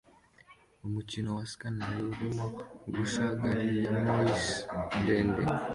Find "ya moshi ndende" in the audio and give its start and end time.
3.85-5.43